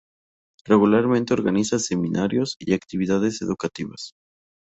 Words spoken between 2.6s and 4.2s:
actividades educativas.